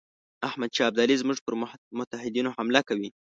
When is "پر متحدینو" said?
1.45-2.49